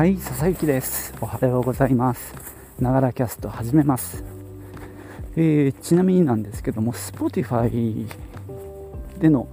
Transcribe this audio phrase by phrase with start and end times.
[0.00, 1.12] はい佐々木です。
[1.20, 2.32] おはようございます。
[2.80, 4.24] ながらキャスト始めます。
[5.36, 8.08] えー、ちなみになんですけども Spotify
[9.18, 9.46] での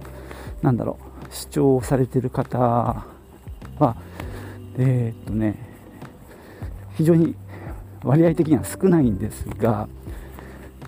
[0.62, 0.96] なんだろ
[1.30, 3.04] う視聴されてる方は
[4.78, 5.54] えー、っとね
[6.94, 7.34] 非常に
[8.02, 9.86] 割合的には少ないんですが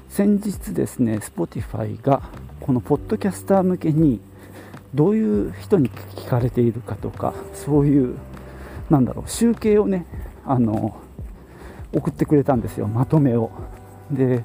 [0.09, 2.23] 先日ですね Spotify が
[2.63, 4.21] このポッドキャスター向けに
[4.95, 8.17] どういう人に聞かれているかとかそういう
[8.91, 10.05] なんだろう集計をね
[10.45, 11.01] あの
[11.93, 13.51] 送ってくれたんですよまとめを。
[14.11, 14.45] で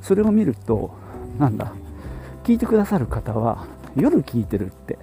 [0.00, 0.90] それを見ると
[1.38, 1.72] なんだ
[2.42, 4.98] 聞いてくださる方は夜聞いてるって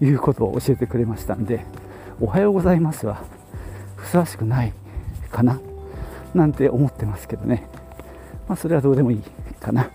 [0.00, 1.64] いうことを教えてくれましたんで
[2.20, 3.24] おはようございますは
[3.96, 4.72] ふさわしくない
[5.32, 5.60] かな
[6.32, 7.66] なんて思ってますけどね。
[8.48, 9.22] まあそれはどうでもいい
[9.60, 9.90] かな。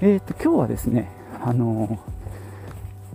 [0.00, 1.10] えっ、ー、と今日はですね
[1.42, 1.98] あの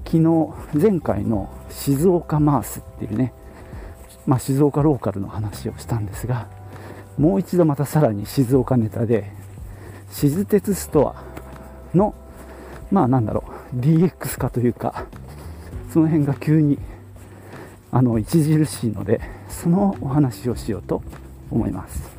[0.05, 3.33] 昨日前回の静岡マースっていうね
[4.25, 6.48] まあ、静岡ローカルの話をしたんですが
[7.17, 9.31] もう一度またさらに静岡ネタで
[10.11, 11.23] 静鉄ストア
[11.95, 12.13] の
[12.91, 15.05] まあなんだろう DX 化というか
[15.93, 16.77] その辺が急に
[17.91, 21.01] あの著しいのでそのお話をしようと
[21.51, 22.18] 思います。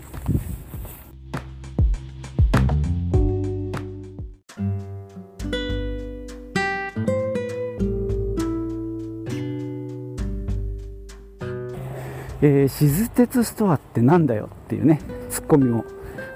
[12.42, 15.84] えー、静鉄ストアってなんだよっていうねツッコミも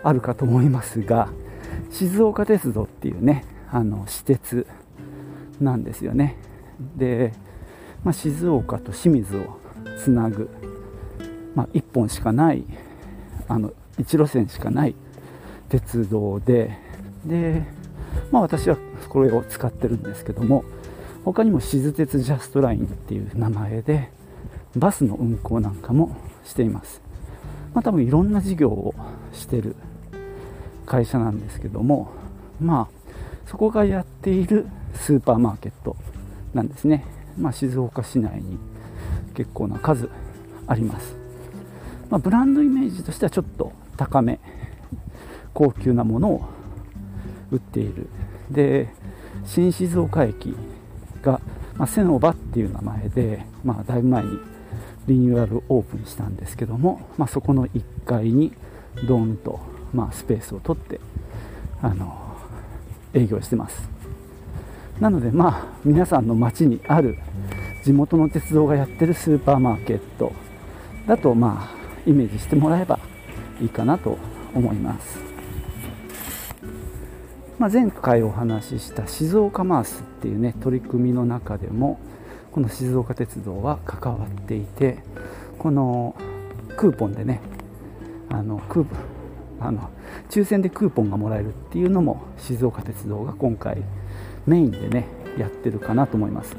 [0.02, 1.28] あるかと思いますが
[1.90, 4.66] 静岡鉄道っていうねあの私鉄
[5.60, 6.36] なんですよね。
[6.96, 7.32] で、
[8.02, 9.58] まあ、静岡と清水を
[9.98, 10.50] つなぐ、
[11.54, 12.64] まあ、1本しかない
[13.48, 14.94] あの1路線しかない
[15.68, 16.78] 鉄道で
[17.24, 17.62] で、
[18.30, 18.76] まあ、私は
[19.08, 20.64] これを使ってるんですけども
[21.24, 24.10] 他にも静鉄ジャストラインっていう名前で
[24.76, 27.00] バスの運行なんかもしています。
[27.74, 28.94] まあ、多分いろんな事業を
[29.32, 29.76] してる
[30.86, 32.10] 会社なんですけども、
[32.60, 35.96] まあ、そこがやっているスーパーマーケット
[36.52, 37.04] なんですね。
[37.38, 38.58] まあ、静岡市内に
[39.34, 40.08] 結構な数
[40.66, 41.16] あります。
[42.10, 44.38] まあ、ブランドイメージとしてはちょっと高め、
[45.52, 46.42] 高級なものを
[47.50, 48.08] 売っている。
[48.50, 48.88] で、
[49.44, 50.54] 新静岡駅
[51.22, 51.40] が、
[51.76, 54.53] まあ、セノバっていう名前で、まあ、だいぶ前に
[55.06, 58.52] リニューアルオープンしたんですけども、まあ、そこの1階に
[59.06, 59.60] ドーンと、
[59.92, 61.00] まあ、スペースを取って
[61.82, 62.36] あの
[63.12, 63.94] 営業してます。
[65.00, 67.18] なのでまあ皆さんの街にある
[67.82, 70.32] 地元の鉄道がやってるスーパーマーケット
[71.06, 72.98] だとまあイメージしてもらえば
[73.60, 74.18] いいかなと
[74.54, 75.18] 思います、
[77.58, 81.98] まあ、前回お話しした静岡マースっていうね取り組みの中でも
[82.54, 84.98] この静岡鉄道は関わっていて
[85.58, 86.14] この
[86.76, 87.40] クーポンでね
[88.30, 88.86] あのクー
[89.58, 89.90] あの
[90.30, 93.82] 抽選でクーポンがもらえるっていうのも静岡鉄道が今回
[94.46, 96.54] メインでねやってるかなと思います。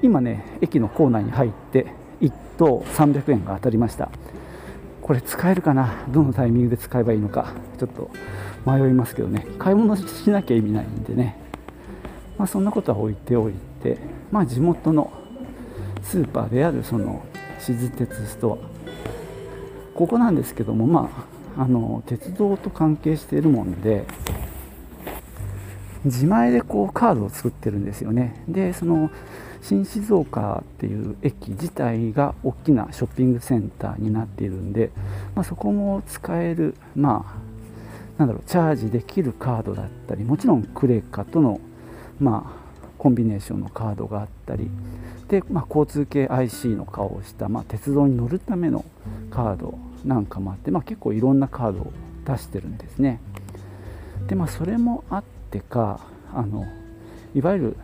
[0.00, 1.92] 今ね駅の構内に入って
[2.22, 4.08] 1等300円が当たりました。
[5.02, 6.06] これ使えるかな？
[6.08, 7.52] どのタイミングで使えばいいのか？
[7.78, 8.10] ちょっと
[8.64, 9.46] 迷いますけどね。
[9.58, 11.38] 買い物しなきゃ意味ないんでね。
[12.38, 13.98] まあ、そんなことは置いておいて
[14.30, 15.12] まあ地元の
[16.06, 17.24] スーパーであるその
[17.58, 24.04] 静鉄ストアここなんですけどもまああの鉄道と関係しているもんで
[26.04, 28.44] 自前でこうカードを作ってるんですよね。
[28.46, 29.10] でその
[29.62, 34.92] 新静岡っていう駅自体が大きなショッピングセンターになっているんで、
[35.34, 41.60] まあ、そこも使えるまあなんだろうチャージできるカードだったりもちろんクレカとの
[42.20, 42.65] まあ
[42.98, 44.70] コンビネーションのカードがあったり
[45.28, 48.84] で、まあ、交通系 IC の顔をした、まあ、鉄道に乗るための
[49.30, 51.92] カードなんかもあって、まあ、結構いろんなカードを
[52.26, 53.20] 出してるんですね。
[54.26, 56.00] でまあそれもあってか
[56.34, 56.64] あの
[57.34, 57.76] いわゆる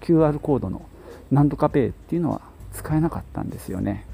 [0.00, 0.82] QR コードの
[1.30, 2.40] なんとかペイっていうのは
[2.72, 4.06] 使えなかったんですよね。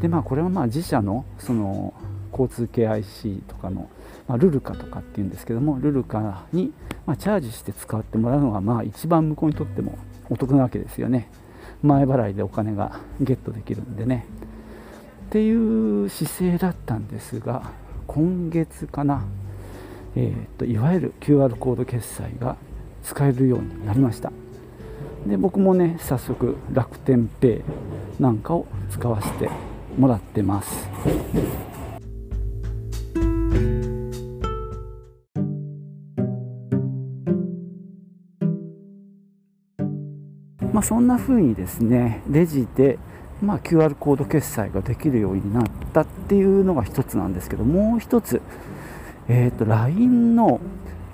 [0.00, 1.92] でまあこれはまあ自社のその
[2.32, 3.88] 交通系 IC とかの、
[4.26, 6.72] まあ、ルルカとかっていうんですけどもルルカに、
[7.06, 9.98] まあ、チャージして使ってもらうのがまあ一番向こうにとっても
[10.30, 11.28] お得なわけですよね。
[11.82, 14.26] 前払いでお金がゲットできるんでね。
[15.26, 17.70] っていう姿勢だったんですが
[18.06, 19.24] 今月かな、
[20.14, 22.56] えーと、いわゆる QR コード決済が
[23.02, 24.30] 使えるようになりました。
[25.26, 27.62] で僕もね早速楽天ペ
[28.18, 29.48] イなんかを使わせて
[29.98, 30.88] もらってます。
[40.72, 42.98] まあ、そんな風にですねレジで
[43.42, 48.40] まあ、QR コード決済ができるようになったっていうのが一つなんですけどもう一つ、
[49.28, 50.60] えーと、LINE の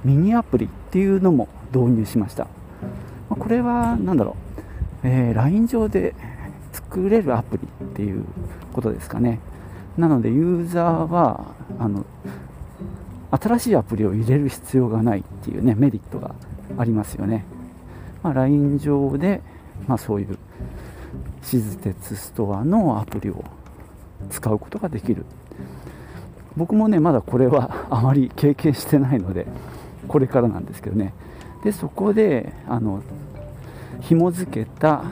[0.05, 2.51] ミニアプリっていうのも導入しました、ま
[3.31, 4.37] あ、これは何だろ
[5.05, 6.15] う、えー、LINE 上で
[6.73, 8.25] 作れるアプリっていう
[8.75, 9.41] ことですかね。
[9.97, 11.47] なのでユーザーは
[11.79, 12.07] あの
[13.33, 16.35] 新しいアプリを入れる必要がないっていうねメリットが
[16.79, 17.45] ありますよね、
[18.29, 19.41] まあ、LINE 上で、
[19.87, 20.39] まあ、そういう
[21.41, 23.43] 静鉄ストアのアプリを
[24.29, 25.25] 使うことができる。
[26.55, 29.47] 僕もねまだこれは あまり経験してないので
[30.09, 31.15] これからなんですけどね。
[31.65, 33.01] でそこであの
[34.01, 35.05] 紐付けた、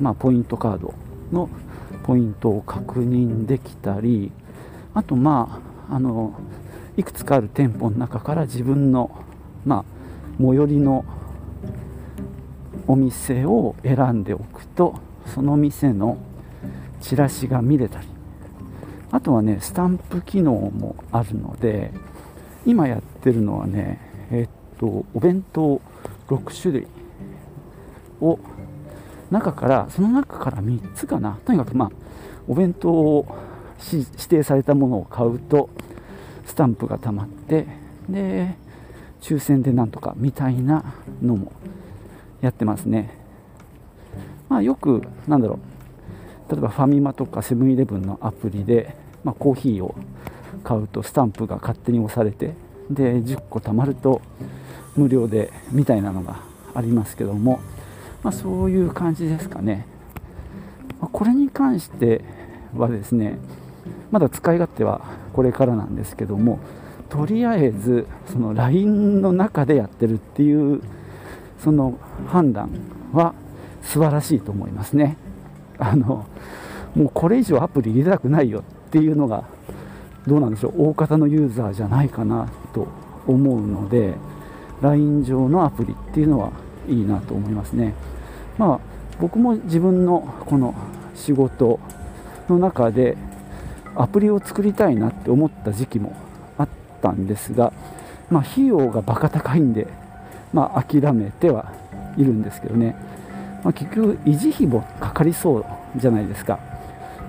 [0.00, 0.94] まあ、ポイントカード
[1.30, 1.48] の
[2.02, 4.32] ポイントを確認できたり
[4.92, 6.32] あとまああの
[6.96, 9.10] いくつかある店舗の中から自分の、
[9.64, 9.84] まあ、
[10.38, 11.04] 最寄りの
[12.86, 14.96] お店を選んでおくと
[15.26, 16.18] その店の
[17.00, 18.06] チラシが見れたり。
[19.12, 21.92] あとはねスタンプ機能もあるので
[22.66, 24.00] 今やってるのはね
[24.30, 25.80] えっとお弁当
[26.28, 26.86] 6種類
[28.20, 28.38] を
[29.30, 31.38] 中からその中から3つかな。
[31.44, 31.90] とにかくまあ
[32.48, 33.26] お弁当を
[33.92, 35.68] 指定されたものを買うと
[36.44, 37.66] スタンプがたまって
[38.08, 38.56] で
[39.20, 41.52] 抽選でなんとかみたいなのも
[42.46, 43.10] やってますね。
[44.48, 45.76] まあよくなんだろう。
[46.50, 48.94] 例えばファミマとかセブンイレブンのアプリで、
[49.24, 49.96] まあ、コーヒーを
[50.62, 52.54] 買うとスタンプが勝手に押されて
[52.90, 54.22] で10個貯まると
[54.96, 56.40] 無料でみたいなのが
[56.74, 57.60] ありますけども、
[58.22, 59.86] まあ、そういう感じですかね、
[61.00, 62.22] ま、これに関して
[62.76, 63.38] はですね
[64.10, 65.00] まだ使い勝手は
[65.32, 66.60] これからなんですけども
[67.08, 70.80] とりあえずその LINE の中でやってるっていう
[71.58, 71.98] その
[72.28, 72.70] 判断
[73.12, 73.34] は
[73.82, 75.16] 素晴らしいと思いますね。
[75.78, 76.26] あの
[76.94, 79.44] もうこれ以上アプリ入れたくないよっていうのが
[80.26, 80.88] どうなんでしょう。
[80.90, 82.88] 大方のユーザーじゃないかなと
[83.26, 84.14] 思うので
[84.80, 86.52] LINE 上のアプリっていうのは
[86.88, 87.94] いいなと思いますね。
[88.58, 88.80] まあ
[89.20, 90.74] 僕も自分のこの
[91.14, 91.80] 仕事
[92.48, 93.16] の中で
[93.94, 96.14] アプリを作りたいなって思った時期も
[96.58, 96.68] あっ
[97.00, 97.72] たんですが、
[98.30, 99.86] まあ、費用がバカ高いんで、
[100.52, 101.72] まあ、諦めては
[102.16, 102.96] いるんですけどね、
[103.62, 105.64] まあ、結局維持費もかかりそう
[105.96, 106.58] じゃないですか、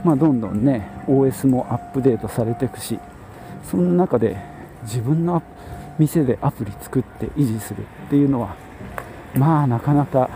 [0.04, 3.00] まあ、どんどんね OS もアップデートされていくし
[3.70, 4.38] その中で
[4.84, 5.44] 自分の
[6.00, 8.56] 店でアプリ作って維持するっていうのは
[9.36, 10.30] まあなかなか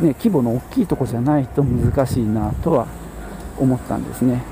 [0.00, 2.86] ね規模の大きいとこじゃないと難しいなとは
[3.58, 4.42] 思ったんですね、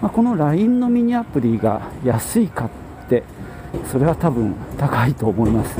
[0.00, 3.22] まあ、この LINE のミニアプリが安いかって
[3.90, 5.76] それは多分高いと思います。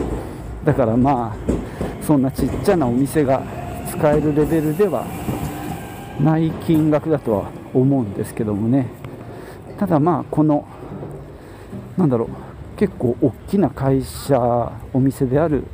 [0.64, 3.42] だからまあそんなちっちゃなお店が
[3.90, 5.04] 使えるレベルでは
[6.20, 8.88] ない金額だとは思うんですけどもね。
[9.78, 10.66] ただまあこの
[11.96, 12.28] なんだろう
[12.78, 15.64] 結構大きな会社お店である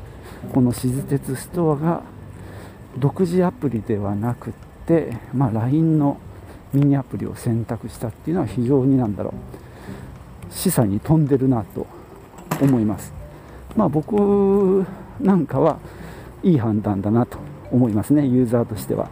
[0.53, 2.03] この静鉄ストアが
[2.99, 4.53] 独自アプリではなくっ
[4.87, 6.19] て、まあ、LINE の
[6.73, 11.87] ミニアプリを選択したっていうのは非常になんだろう示唆に富んでるなと
[12.61, 13.13] 思います。
[13.77, 14.85] まあ僕
[15.21, 15.79] なんかは
[16.43, 17.39] いい判断だなと
[17.71, 19.09] 思いますねユーザーとしては。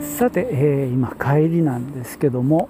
[0.00, 2.68] さて、えー、今帰りなんですけども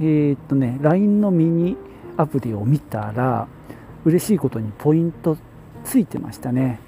[0.00, 1.76] えー、っとね LINE のミニ
[2.16, 3.46] アプリを見たら
[4.06, 5.36] 嬉しいことにポイント
[5.84, 6.87] ついてましたね。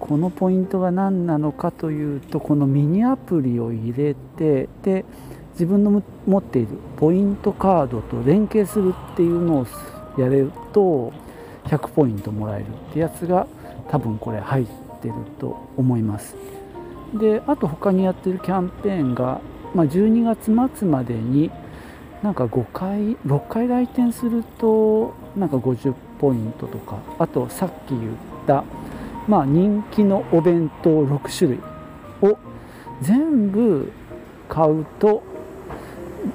[0.00, 5.04] このポイントが何なのかというとこのミニアプリを入れてで
[5.52, 9.66] 自分の持っているポイントカードと連携するっていうのを
[10.16, 11.12] やれると
[11.64, 13.46] 100ポイントもらえるってやつが
[13.88, 14.66] 多分これ入っ
[15.02, 16.36] てると思います。
[17.14, 19.40] であと他にやってるキャンペーンが、
[19.74, 21.50] まあ、12月末までに
[22.22, 28.02] なんか5回6回来店するとなんか50ポイントとかあとさっき言っ
[28.46, 28.64] た、
[29.28, 31.60] まあ、人気のお弁当6種類
[32.22, 32.38] を
[33.02, 33.92] 全部
[34.48, 35.22] 買うと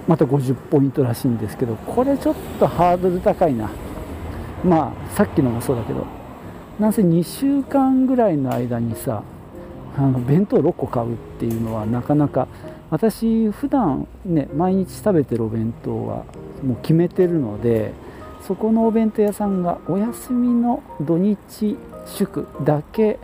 [0.07, 3.69] また50ポイントらしいんですけどこれちょっとハードル高いな。
[4.63, 6.23] まあさっきのもそうだけど。
[6.79, 9.23] なんせ2週間ぐらいの間にさ
[9.95, 12.47] あの弁当6個買うっていうのはなかなか
[12.89, 16.25] 私普段ね毎日食べてるお弁当は
[16.63, 17.93] もう決めてるので
[18.41, 23.19] そこのお弁当屋さんがお休みの土日祝だけ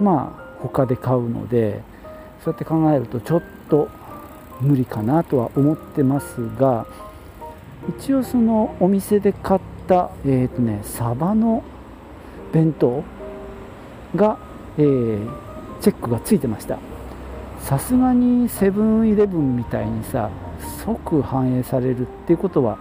[0.00, 1.82] まあ他で買うので
[2.44, 3.88] そうやって考えるとちょっと
[4.60, 6.86] 無理かなとは思ってますが
[7.88, 11.64] 一応そのお店で買った、えーとね、サバの
[12.52, 13.02] 弁当
[14.14, 14.38] が、
[14.78, 15.28] えー、
[15.80, 16.78] チェックがついてました。
[17.60, 20.30] さすがにセブンイレブンみたいにさ
[20.84, 22.78] 即反映されるっていうことは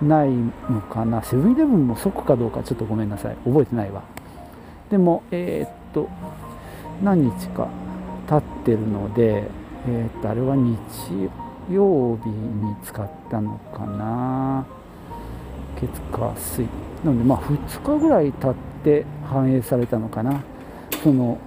[0.00, 1.22] ないのかな。
[1.22, 3.36] セブンイレブンも即かどうかちょっとごめんなさい。
[3.44, 4.02] 覚えてないわ。
[4.92, 6.10] でもえー、っと
[7.02, 7.66] 何日か
[8.28, 9.48] 経ってるので
[9.88, 10.76] えー、っとあれは日
[11.70, 14.66] 曜日に使ったのかな。
[15.80, 16.66] 月火水。
[17.02, 20.42] なのでまあ2日ぐらい経って反映されたのかな。
[21.02, 21.38] その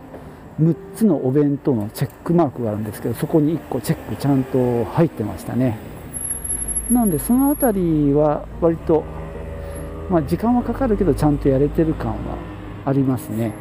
[0.60, 5.78] 6つのお弁当のチェックマークがあるんですけどそこに1個チェックちゃんと入ってましたね。
[6.90, 9.04] なのでその辺りは割と、
[10.10, 12.55] まあ、時間はかかるけどちゃんとやれてる感は
[12.86, 13.54] ありますね。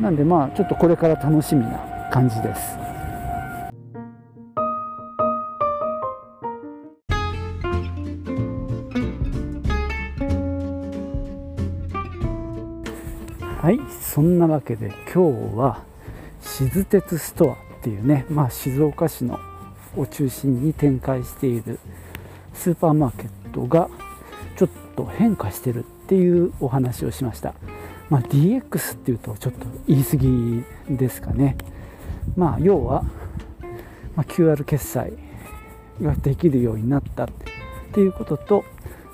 [0.00, 2.86] なんでまあちょっとこれから楽しみな感じです。
[13.66, 15.82] はいそんなわけで今日は
[16.40, 19.40] 静鉄ストアっていうね、まあ、静岡市の
[19.96, 21.80] を中心に展開している
[22.54, 23.88] スーパーマーケットが
[24.56, 27.54] ちょっと変化してるっていうお話をしました、
[28.08, 31.56] まあ、DX っていうとちょっと言い過ぎですかね。
[32.36, 33.02] まあ要は、
[34.14, 35.12] まあ、QR 決済
[36.00, 37.28] ができるようになったっ
[37.92, 38.64] ていうことと、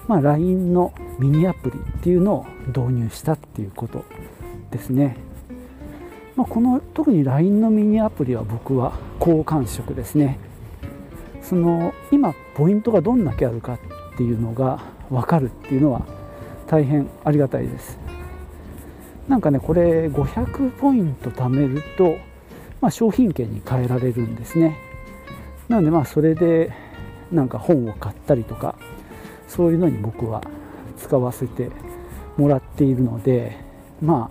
[0.09, 4.05] まあ、LINE のミニアプリっていうのを導入したっていうこと
[4.71, 5.17] ですね、
[6.35, 10.39] まあ、この特に LINE のミニアプリは僕は好感触ですね。
[11.41, 13.79] その今ポイントがどんだけあるかっ
[14.17, 14.81] ていうのが
[15.11, 16.07] 分かるっていうのは
[16.67, 17.99] 大変ありがたいです。
[19.29, 22.17] なんかねこれ500ポイント貯めると、
[22.81, 24.77] まあ、商品券に変えられるんですね
[25.69, 26.73] なのでまあそれで
[27.31, 28.77] なんか本を買ったりとか
[29.49, 30.43] そういうのに僕は
[30.99, 31.71] 使わせて
[32.37, 33.59] もらっているので
[34.01, 34.31] ま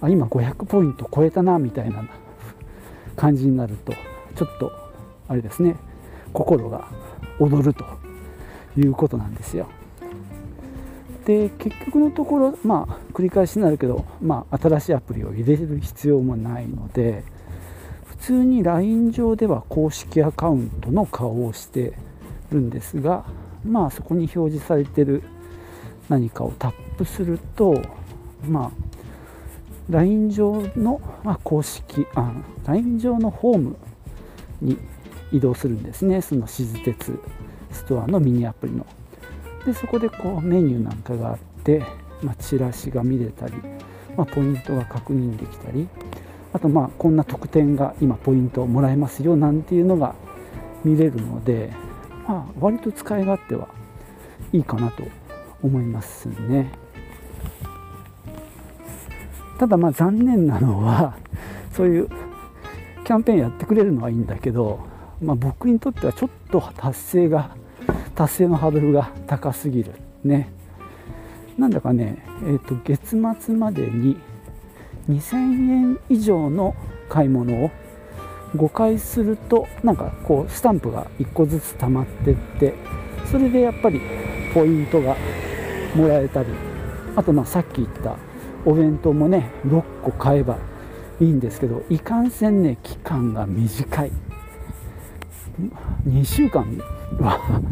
[0.00, 2.04] あ今500ポイント超えたなみたいな
[3.16, 3.92] 感じになると
[4.36, 4.72] ちょっと
[5.28, 5.76] あれですね
[6.32, 6.88] 心が
[7.38, 7.84] 躍ると
[8.76, 9.68] いうことなんですよ。
[11.24, 17.24] で結局のところまあ繰り返しになるけど、まあ、新しいアプリを入れる必要もないので
[18.06, 21.94] 普通に LINE 上では公式アカウントの顔をして
[22.50, 23.24] るんですが
[23.64, 25.22] まあそこに表示されてる
[26.08, 27.80] 何かをタップすると
[28.46, 28.70] まあ
[29.90, 32.32] LINE 上の、ま、公式あ
[32.66, 33.76] LINE 上のホーム
[34.60, 34.78] に
[35.32, 36.22] 移動するんですね。
[36.22, 37.18] その静鉄
[37.72, 38.86] ストアのミニアプリの。
[39.64, 41.82] でそこでこうメニューなんかがあって、
[42.22, 43.54] まあ、チラシが見れたり、
[44.16, 45.88] まあ、ポイントが確認できたり
[46.52, 50.14] あとまあこんな特典が今ポイントをもらえますよなんていうのが
[50.84, 51.72] 見れるので、
[52.28, 53.68] まあ、割と使い勝手は
[54.52, 55.02] いいかなと
[55.62, 56.70] 思いますね。
[59.58, 61.16] ただまあ残念なのは
[61.72, 62.08] そういう
[63.04, 64.80] キャンペーンやってくれるのはいいんだけど
[65.24, 67.56] まあ、僕にとってはちょっと達成が
[68.14, 69.92] 達成のハードルが高すぎる。
[70.22, 70.48] ね。
[71.58, 74.16] なんだかね、えーと、月末までに
[75.08, 76.74] 2000円以上の
[77.08, 77.70] 買い物を
[78.56, 82.74] 5回するとなんかこうスタンプが1個ずつ溜まってって
[83.30, 84.00] それでやっぱり
[84.52, 85.16] ポイントが
[85.94, 86.48] もらえたり
[87.16, 88.16] あとまあさっき言った
[88.64, 90.58] お弁当もね6個買えば
[91.20, 94.12] いいんですけどいかんせんね期間が短い。
[96.06, 96.64] 2週間
[97.20, 97.62] は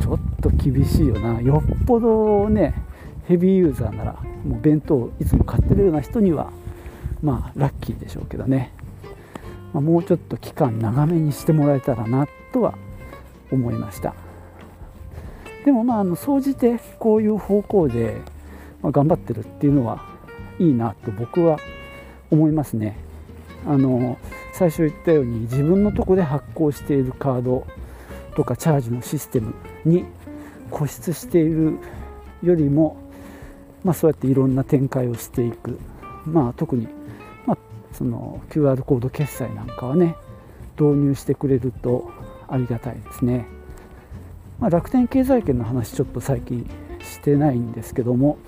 [0.00, 1.40] ちょっと厳しいよな。
[1.40, 2.74] よっぽどね
[3.26, 4.12] ヘビーユーザーなら
[4.44, 6.50] もう弁当をいつも買ってるような人には
[7.22, 8.72] まあラッキーでしょうけどね、
[9.72, 12.74] まあ、もうちょっと期間長めにしてもらえたらなとは
[13.50, 14.14] 思いました。
[15.64, 18.20] でもまああの総じてこういう方向で、
[18.82, 20.04] ま頑張ってるっていうのは
[20.60, 21.58] いいなと僕は
[22.30, 22.96] 思いますね。
[23.66, 24.16] あの
[24.56, 27.66] 最初言ったように自分のとこで発行しているカード
[28.36, 30.06] とかチャージのシステムに
[30.70, 31.76] 固執している
[32.42, 32.96] よりも、
[33.84, 35.78] まあ、そうやっていろんな展開をしていく、
[36.24, 36.88] まあ、特に、
[37.44, 37.58] まあ、
[37.92, 40.16] その QR コード決済なんかはね
[40.80, 42.10] 導入してくれると
[42.48, 43.46] ありがたいですね、
[44.58, 46.66] まあ、楽天経済圏の話ちょっと最近
[47.02, 48.38] してないんですけども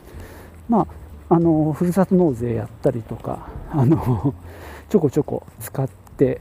[0.70, 0.86] ま
[1.28, 4.34] ああのふるさと納税やったりとかあの
[4.88, 6.40] ちょこちょこ使って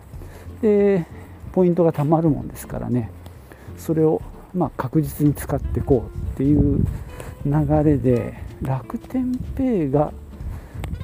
[0.62, 1.06] で
[1.52, 3.12] ポイントがたまるもんですからね。
[3.78, 4.22] それを
[4.54, 6.84] ま確実に使っていこうっていう
[7.46, 10.12] 流れで楽天ペイが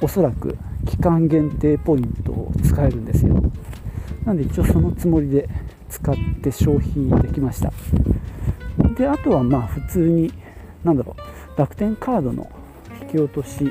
[0.02, 3.40] おそらく期間限定ポイントを使えるんですよ。
[4.24, 5.48] なんで一応そのつもりで
[5.88, 7.72] 使って消費できました。
[8.96, 10.32] であとはまあ普通に
[10.82, 11.16] 何だろ
[11.56, 12.50] う楽天カードの
[13.02, 13.70] 引き落とし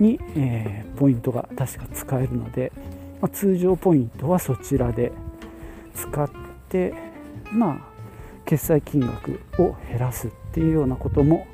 [0.00, 2.72] に、えー、ポイントが確か使えるので、
[3.20, 5.12] まあ、通常ポイントはそちらで
[5.94, 6.30] 使っ
[6.68, 6.94] て
[7.52, 7.78] まあ
[8.44, 11.46] 決済金額を減らすっていうようなことも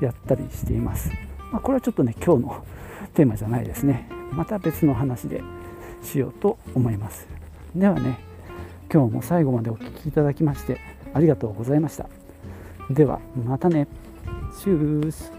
[0.00, 1.10] やったりしています、
[1.52, 2.64] まあ、これはちょっとね今日の
[3.14, 4.08] テーマじゃないですね。
[4.32, 5.42] また別の話で
[6.02, 7.26] しようと思います。
[7.74, 8.18] ではね
[8.92, 10.80] 今日も最後までお聴きいただきまして
[11.14, 12.08] ありがとうございました。
[12.90, 13.88] ではまたね。
[14.62, 15.32] チュース。